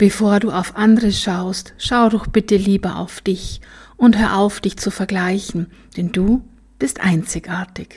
[0.00, 3.60] Bevor du auf andere schaust, schau doch bitte lieber auf dich
[3.98, 6.42] und hör auf, dich zu vergleichen, denn du
[6.78, 7.96] bist einzigartig.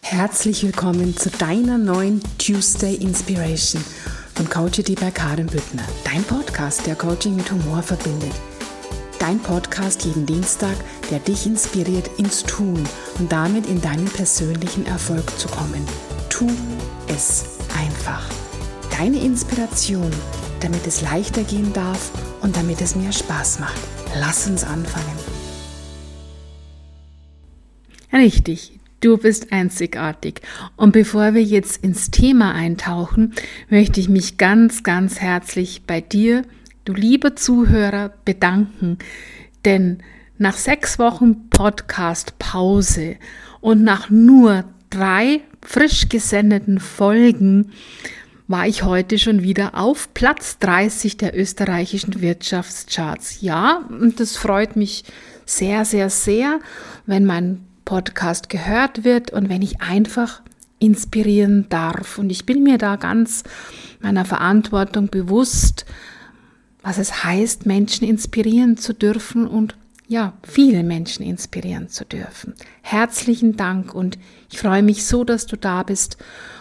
[0.00, 3.84] Herzlich willkommen zu deiner neuen Tuesday Inspiration
[4.34, 8.32] von Coachity bei Karin Büttner, dein Podcast, der Coaching mit Humor verbindet.
[9.18, 10.76] Dein Podcast jeden Dienstag,
[11.10, 12.82] der dich inspiriert ins Tun
[13.18, 15.84] und damit in deinen persönlichen Erfolg zu kommen.
[16.30, 16.46] Tu
[17.08, 18.24] es einfach.
[18.96, 20.10] Deine Inspiration
[20.64, 23.78] damit es leichter gehen darf und damit es mir Spaß macht.
[24.18, 25.18] Lass uns anfangen.
[28.10, 30.40] Richtig, du bist einzigartig.
[30.76, 33.34] Und bevor wir jetzt ins Thema eintauchen,
[33.68, 36.44] möchte ich mich ganz, ganz herzlich bei dir,
[36.86, 38.96] du lieber Zuhörer, bedanken.
[39.66, 39.98] Denn
[40.38, 43.16] nach sechs Wochen Podcast-Pause
[43.60, 47.70] und nach nur drei frisch gesendeten Folgen
[48.46, 53.40] war ich heute schon wieder auf Platz 30 der österreichischen Wirtschaftscharts.
[53.40, 55.04] Ja, und das freut mich
[55.46, 56.60] sehr, sehr, sehr,
[57.06, 60.42] wenn mein Podcast gehört wird und wenn ich einfach
[60.78, 62.18] inspirieren darf.
[62.18, 63.44] Und ich bin mir da ganz
[64.00, 65.86] meiner Verantwortung bewusst,
[66.82, 69.74] was es heißt, Menschen inspirieren zu dürfen und
[70.06, 72.54] ja, viele Menschen inspirieren zu dürfen.
[72.82, 74.18] Herzlichen Dank und
[74.50, 76.18] ich freue mich so, dass du da bist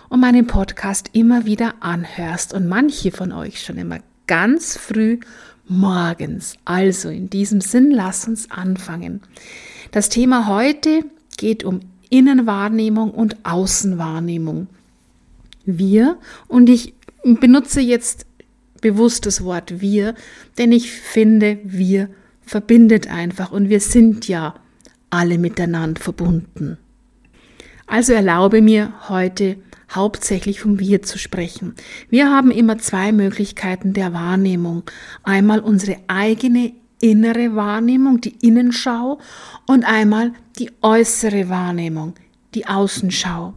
[0.10, 5.20] und meinen Podcast immer wieder anhörst und manche von euch schon immer ganz früh
[5.68, 6.56] morgens.
[6.66, 9.22] Also in diesem Sinn, lass uns anfangen.
[9.92, 11.04] Das Thema heute
[11.38, 14.68] geht um Innenwahrnehmung und Außenwahrnehmung.
[15.66, 18.26] Wir, und ich benutze jetzt
[18.82, 20.14] bewusst das Wort wir,
[20.58, 22.10] denn ich finde, wir
[22.46, 24.56] verbindet einfach und wir sind ja
[25.10, 26.78] alle miteinander verbunden.
[27.88, 29.58] Also erlaube mir heute
[29.92, 31.76] hauptsächlich vom Wir zu sprechen.
[32.10, 34.84] Wir haben immer zwei Möglichkeiten der Wahrnehmung.
[35.24, 39.20] Einmal unsere eigene innere Wahrnehmung, die Innenschau,
[39.68, 42.14] und einmal die äußere Wahrnehmung,
[42.56, 43.54] die Außenschau.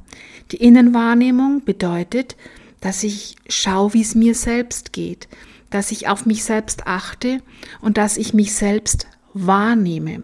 [0.50, 2.36] Die Innenwahrnehmung bedeutet,
[2.80, 5.28] dass ich schaue, wie es mir selbst geht,
[5.70, 7.40] dass ich auf mich selbst achte
[7.80, 10.22] und dass ich mich selbst wahrnehme.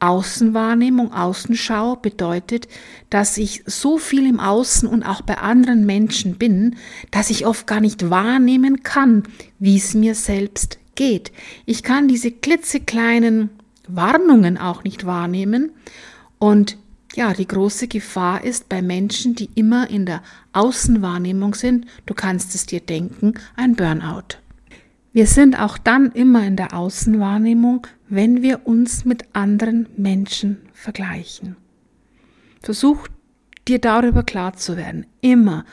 [0.00, 2.68] Außenwahrnehmung, Außenschau bedeutet,
[3.10, 6.76] dass ich so viel im Außen und auch bei anderen Menschen bin,
[7.10, 9.24] dass ich oft gar nicht wahrnehmen kann,
[9.58, 11.32] wie es mir selbst geht.
[11.66, 13.50] Ich kann diese klitzekleinen
[13.88, 15.72] Warnungen auch nicht wahrnehmen
[16.38, 16.78] und
[17.14, 20.22] ja, die große Gefahr ist bei Menschen, die immer in der
[20.52, 24.39] Außenwahrnehmung sind, du kannst es dir denken, ein Burnout.
[25.12, 31.56] Wir sind auch dann immer in der Außenwahrnehmung, wenn wir uns mit anderen Menschen vergleichen.
[32.62, 33.08] Versuch
[33.66, 35.06] dir darüber klar zu werden.
[35.20, 35.64] Immer.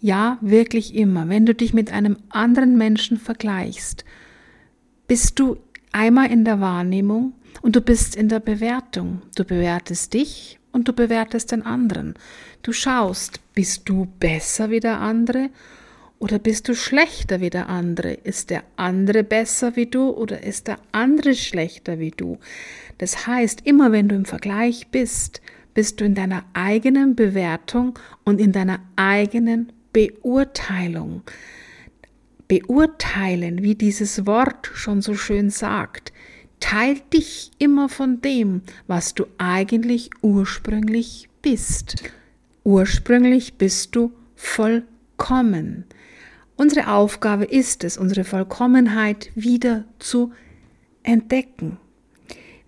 [0.00, 1.28] Ja, wirklich immer.
[1.28, 4.04] Wenn du dich mit einem anderen Menschen vergleichst,
[5.08, 5.56] bist du
[5.90, 7.32] einmal in der Wahrnehmung
[7.62, 9.22] und du bist in der Bewertung.
[9.34, 12.14] Du bewertest dich und du bewertest den anderen.
[12.62, 15.50] Du schaust, bist du besser wie der andere
[16.18, 18.12] oder bist du schlechter wie der andere?
[18.12, 22.38] Ist der andere besser wie du oder ist der andere schlechter wie du?
[22.98, 25.42] Das heißt, immer wenn du im Vergleich bist,
[25.74, 31.22] bist du in deiner eigenen Bewertung und in deiner eigenen Beurteilung.
[32.48, 36.12] Beurteilen, wie dieses Wort schon so schön sagt,
[36.60, 42.10] teilt dich immer von dem, was du eigentlich ursprünglich bist.
[42.64, 45.84] Ursprünglich bist du vollkommen.
[46.56, 50.32] Unsere Aufgabe ist es, unsere Vollkommenheit wieder zu
[51.02, 51.78] entdecken.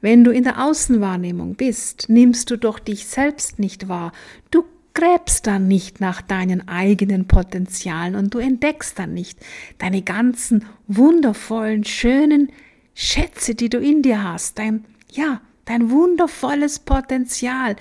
[0.01, 4.13] Wenn du in der Außenwahrnehmung bist, nimmst du doch dich selbst nicht wahr.
[4.51, 9.39] Du gräbst dann nicht nach deinen eigenen Potenzialen und du entdeckst dann nicht
[9.79, 12.53] deine ganzen wundervollen, schönen
[12.95, 14.59] Schätze, die du in dir hast.
[14.59, 17.77] Dein, ja, dein wundervolles Potenzial,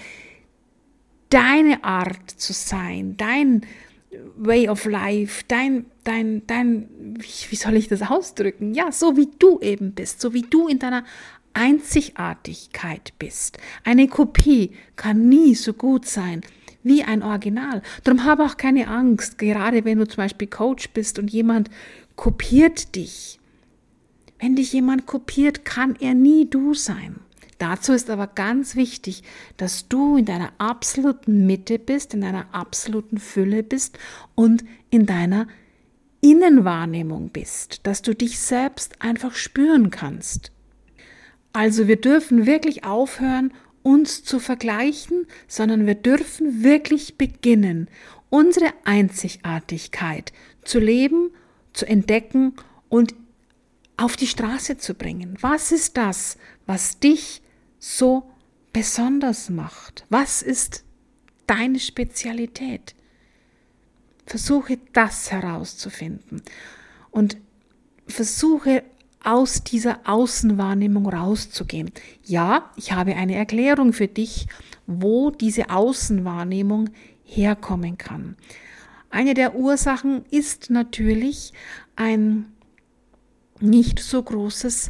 [1.29, 3.61] deine Art zu sein, dein
[4.37, 6.87] Way of Life, dein, dein, dein,
[7.19, 8.73] wie, soll ich das ausdrücken?
[8.73, 11.03] Ja, so wie du eben bist, so wie du in deiner
[11.53, 13.57] Einzigartigkeit bist.
[13.83, 16.41] Eine Kopie kann nie so gut sein
[16.83, 17.81] wie ein Original.
[18.03, 21.69] Darum habe auch keine Angst, gerade wenn du zum Beispiel Coach bist und jemand
[22.15, 23.39] kopiert dich.
[24.39, 27.19] Wenn dich jemand kopiert, kann er nie du sein.
[27.57, 29.23] Dazu ist aber ganz wichtig,
[29.57, 33.97] dass du in deiner absoluten Mitte bist, in deiner absoluten Fülle bist
[34.35, 35.47] und in deiner
[36.21, 40.51] Innenwahrnehmung bist, dass du dich selbst einfach spüren kannst.
[41.53, 47.89] Also wir dürfen wirklich aufhören, uns zu vergleichen, sondern wir dürfen wirklich beginnen,
[48.29, 50.33] unsere Einzigartigkeit
[50.63, 51.31] zu leben,
[51.73, 52.53] zu entdecken
[52.89, 53.15] und
[53.95, 55.37] auf die Straße zu bringen.
[55.41, 57.41] Was ist das, was dich
[57.79, 58.29] so
[58.73, 60.05] besonders macht?
[60.09, 60.83] Was ist
[61.45, 62.95] deine Spezialität?
[64.25, 66.41] Versuche das herauszufinden
[67.11, 67.37] und
[68.07, 68.83] versuche
[69.23, 71.91] aus dieser Außenwahrnehmung rauszugehen.
[72.23, 74.47] Ja, ich habe eine Erklärung für dich,
[74.85, 76.89] wo diese Außenwahrnehmung
[77.23, 78.37] herkommen kann.
[79.09, 81.53] Eine der Ursachen ist natürlich
[81.95, 82.51] ein
[83.59, 84.89] nicht so großes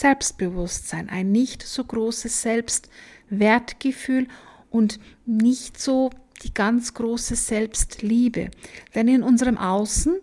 [0.00, 4.28] Selbstbewusstsein, ein nicht so großes Selbstwertgefühl
[4.70, 6.10] und nicht so
[6.42, 8.50] die ganz große Selbstliebe.
[8.94, 10.18] Denn in unserem Außen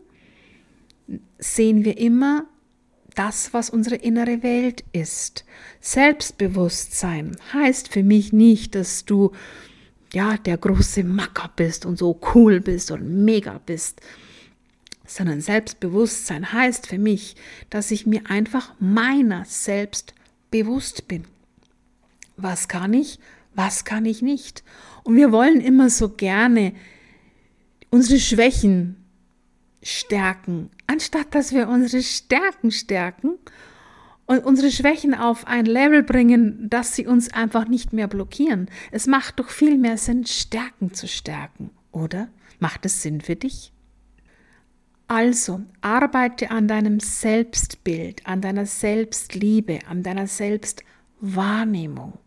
[1.39, 2.45] sehen wir immer
[3.15, 5.45] das, was unsere innere Welt ist.
[5.81, 9.31] Selbstbewusstsein heißt für mich nicht, dass du
[10.13, 14.01] ja der große Macker bist und so cool bist und mega bist,
[15.05, 17.35] sondern Selbstbewusstsein heißt für mich,
[17.69, 20.13] dass ich mir einfach meiner selbst
[20.51, 21.25] bewusst bin.
[22.37, 23.19] Was kann ich,
[23.53, 24.63] was kann ich nicht?
[25.03, 26.73] Und wir wollen immer so gerne
[27.89, 28.95] unsere Schwächen
[29.83, 33.37] stärken, anstatt dass wir unsere Stärken stärken
[34.25, 38.69] und unsere Schwächen auf ein Level bringen, dass sie uns einfach nicht mehr blockieren.
[38.91, 42.29] Es macht doch viel mehr Sinn, Stärken zu stärken, oder?
[42.59, 43.73] Macht es Sinn für dich?
[45.13, 52.17] Also arbeite an deinem Selbstbild, an deiner Selbstliebe, an deiner Selbstwahrnehmung.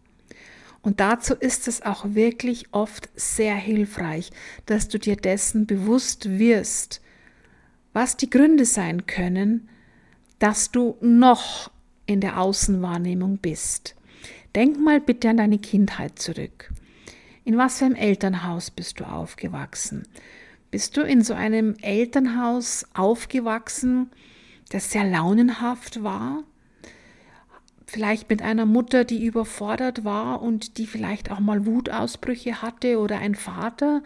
[0.83, 4.31] Und dazu ist es auch wirklich oft sehr hilfreich,
[4.67, 7.01] dass du dir dessen bewusst wirst,
[7.93, 9.69] was die Gründe sein können,
[10.39, 11.73] dass du noch
[12.07, 13.97] in der Außenwahrnehmung bist.
[14.55, 16.73] Denk mal bitte an deine Kindheit zurück.
[17.43, 20.07] In was für einem Elternhaus bist du aufgewachsen?
[20.77, 24.11] Bist du in so einem Elternhaus aufgewachsen,
[24.69, 26.45] das sehr launenhaft war?
[27.87, 33.21] Vielleicht mit einer Mutter, die überfordert war und die vielleicht auch mal Wutausbrüche hatte oder
[33.21, 34.03] ein Vater,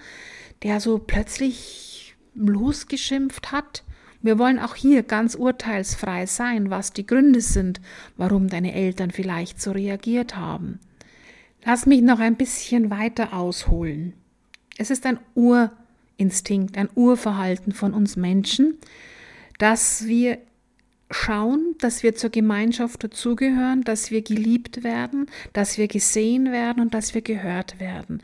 [0.62, 3.82] der so plötzlich losgeschimpft hat?
[4.22, 7.80] Wir wollen auch hier ganz urteilsfrei sein, was die Gründe sind,
[8.16, 10.78] warum deine Eltern vielleicht so reagiert haben.
[11.64, 14.12] Lass mich noch ein bisschen weiter ausholen.
[14.78, 15.72] Es ist ein Ur
[16.20, 18.78] Instinkt, ein Urverhalten von uns Menschen,
[19.58, 20.38] dass wir
[21.10, 26.94] schauen, dass wir zur Gemeinschaft dazugehören, dass wir geliebt werden, dass wir gesehen werden und
[26.94, 28.22] dass wir gehört werden.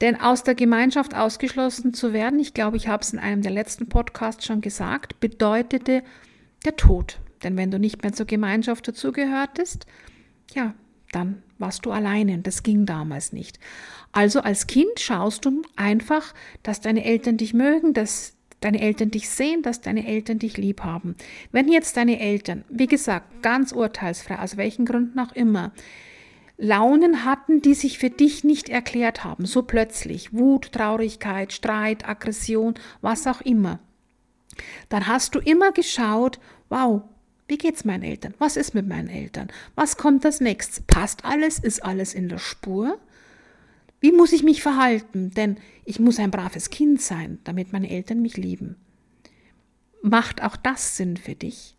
[0.00, 3.52] Denn aus der Gemeinschaft ausgeschlossen zu werden, ich glaube, ich habe es in einem der
[3.52, 6.02] letzten Podcasts schon gesagt, bedeutete
[6.64, 7.18] der Tod.
[7.42, 9.86] Denn wenn du nicht mehr zur Gemeinschaft dazugehörtest,
[10.54, 10.74] ja,
[11.12, 13.58] dann warst du alleine und das ging damals nicht.
[14.12, 19.28] Also als Kind schaust du einfach, dass deine Eltern dich mögen, dass deine Eltern dich
[19.28, 21.14] sehen, dass deine Eltern dich lieb haben.
[21.52, 25.72] Wenn jetzt deine Eltern, wie gesagt, ganz urteilsfrei, aus welchen Gründen auch immer,
[26.56, 32.74] Launen hatten, die sich für dich nicht erklärt haben, so plötzlich, Wut, Traurigkeit, Streit, Aggression,
[33.00, 33.78] was auch immer,
[34.88, 37.02] dann hast du immer geschaut, wow,
[37.48, 38.34] wie geht's meinen Eltern?
[38.38, 39.48] Was ist mit meinen Eltern?
[39.74, 40.82] Was kommt das nächste?
[40.82, 41.58] Passt alles?
[41.58, 42.98] Ist alles in der Spur?
[44.00, 45.30] Wie muss ich mich verhalten?
[45.30, 48.76] Denn ich muss ein braves Kind sein, damit meine Eltern mich lieben.
[50.02, 51.74] Macht auch das Sinn für dich?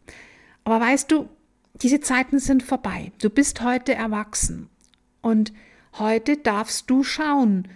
[0.64, 1.30] Aber weißt du,
[1.76, 3.12] diese Zeiten sind vorbei.
[3.22, 4.70] Du bist heute erwachsen
[5.22, 5.54] und
[5.98, 7.68] heute darfst du schauen,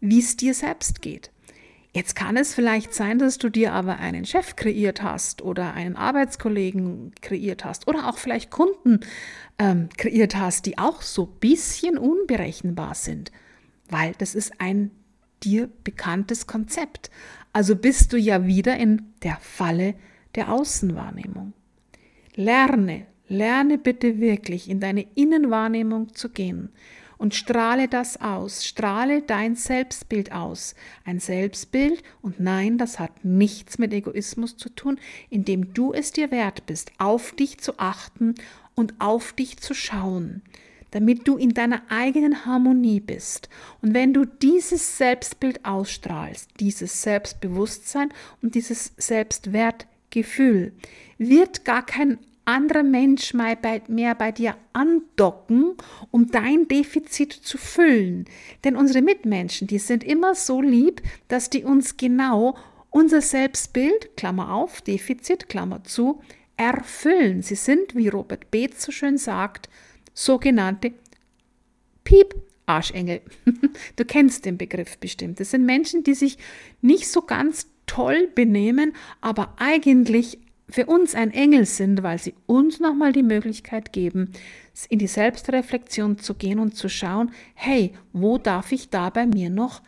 [0.00, 1.30] wie es dir selbst geht.
[1.92, 5.96] Jetzt kann es vielleicht sein, dass du dir aber einen Chef kreiert hast oder einen
[5.96, 9.00] Arbeitskollegen kreiert hast oder auch vielleicht Kunden
[9.58, 13.32] ähm, kreiert hast, die auch so ein bisschen unberechenbar sind,
[13.88, 14.92] weil das ist ein
[15.42, 17.10] dir bekanntes Konzept.
[17.52, 19.94] Also bist du ja wieder in der Falle
[20.36, 21.54] der Außenwahrnehmung.
[22.36, 26.70] Lerne, lerne bitte wirklich in deine Innenwahrnehmung zu gehen
[27.20, 30.74] und strahle das aus, strahle dein Selbstbild aus.
[31.04, 34.98] Ein Selbstbild, und nein, das hat nichts mit Egoismus zu tun,
[35.28, 38.36] indem du es dir wert bist, auf dich zu achten
[38.74, 40.42] und auf dich zu schauen
[40.92, 43.48] damit du in deiner eigenen Harmonie bist.
[43.80, 48.08] Und wenn du dieses Selbstbild ausstrahlst, dieses Selbstbewusstsein
[48.42, 50.72] und dieses Selbstwertgefühl,
[51.16, 52.18] wird gar kein
[52.50, 55.74] anderer Mensch mehr bei dir andocken,
[56.10, 58.26] um dein Defizit zu füllen.
[58.64, 62.56] Denn unsere Mitmenschen, die sind immer so lieb, dass die uns genau
[62.90, 66.20] unser Selbstbild, Klammer auf, Defizit, Klammer zu,
[66.56, 67.42] erfüllen.
[67.42, 69.68] Sie sind, wie Robert Beetz so schön sagt,
[70.12, 70.92] sogenannte
[72.04, 72.34] Piep.
[72.66, 73.20] Arschengel.
[73.96, 75.40] Du kennst den Begriff bestimmt.
[75.40, 76.38] Das sind Menschen, die sich
[76.80, 80.38] nicht so ganz toll benehmen, aber eigentlich
[80.70, 84.32] für uns ein Engel sind, weil sie uns nochmal die Möglichkeit geben,
[84.88, 89.50] in die Selbstreflexion zu gehen und zu schauen, hey, wo darf ich da bei mir
[89.50, 89.82] noch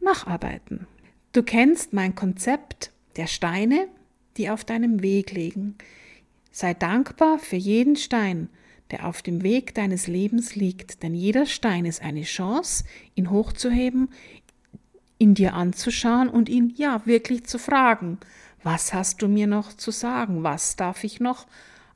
[0.00, 0.86] nacharbeiten?
[1.32, 3.88] Du kennst mein Konzept der Steine,
[4.36, 5.76] die auf deinem Weg liegen.
[6.50, 8.48] Sei dankbar für jeden Stein,
[8.90, 12.84] der auf dem Weg deines Lebens liegt, denn jeder Stein ist eine Chance,
[13.14, 14.08] ihn hochzuheben,
[15.18, 18.18] in dir anzuschauen und ihn ja wirklich zu fragen,
[18.66, 20.42] was hast du mir noch zu sagen?
[20.42, 21.46] Was darf ich noch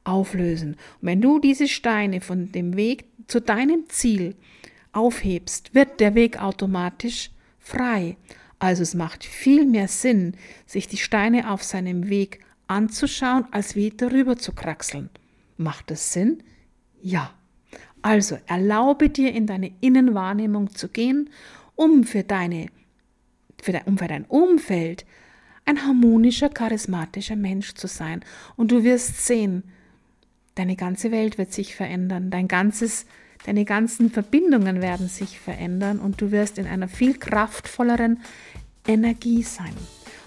[0.05, 0.75] auflösen?
[1.00, 4.37] Und wenn du diese Steine von dem Weg zu deinem Ziel
[4.93, 8.17] aufhebst, wird der Weg automatisch frei.
[8.61, 13.91] Also es macht viel mehr Sinn, sich die Steine auf seinem Weg anzuschauen, als wie
[13.91, 15.11] darüber zu kraxeln.
[15.57, 16.41] Macht es Sinn?
[17.03, 17.35] Ja.
[18.00, 21.31] Also erlaube dir in deine Innenwahrnehmung zu gehen,
[21.75, 22.69] um für, deine,
[23.61, 25.05] für dein, um für dein Umfeld
[25.71, 28.23] ein harmonischer, charismatischer Mensch zu sein.
[28.57, 29.62] Und du wirst sehen,
[30.57, 33.07] deine ganze Welt wird sich verändern, dein ganzes,
[33.47, 38.21] deine ganzen Verbindungen werden sich verändern und du wirst in einer viel kraftvolleren
[38.87, 39.75] Energie sein.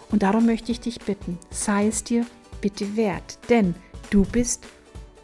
[0.10, 2.26] Und darum möchte ich dich bitten, sei es dir
[2.62, 3.76] bitte wert, denn
[4.10, 4.66] du bist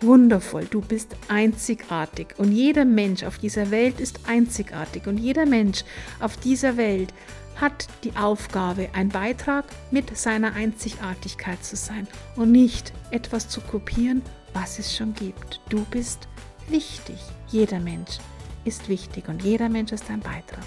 [0.02, 5.84] wundervoll, du bist einzigartig und jeder Mensch auf dieser Welt ist einzigartig und jeder Mensch
[6.20, 7.14] auf dieser Welt
[7.56, 14.22] hat die Aufgabe, ein Beitrag mit seiner Einzigartigkeit zu sein und nicht etwas zu kopieren,
[14.54, 15.60] was es schon gibt.
[15.70, 16.28] Du bist
[16.70, 17.18] wichtig.
[17.48, 18.20] Jeder Mensch
[18.70, 20.64] ist wichtig und jeder Mensch ist ein Beitrag.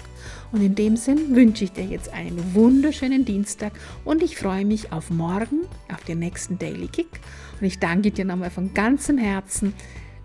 [0.51, 3.73] Und in dem Sinn wünsche ich dir jetzt einen wunderschönen Dienstag
[4.05, 7.19] und ich freue mich auf morgen, auf den nächsten Daily Kick.
[7.59, 9.73] Und ich danke dir nochmal von ganzem Herzen,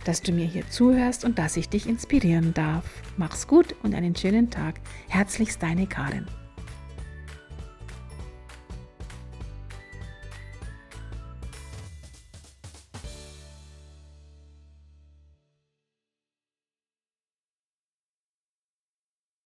[0.04, 2.84] dass du mir hier zuhörst und dass ich dich inspirieren darf.
[3.16, 4.74] Mach's gut und einen schönen Tag.
[5.08, 6.26] Herzlichst deine Karin.